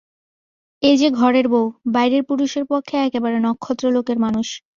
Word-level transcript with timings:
এ 0.83 0.91
যে 0.97 1.09
ঘরের 1.11 1.45
বউ, 1.47 1.65
বাইরের 1.93 2.23
পুরুষের 2.23 2.65
পক্ষে 2.65 2.95
একেবারে 2.99 3.37
নক্ষত্রলোকের 3.39 4.17
মানুষ। 4.19 4.47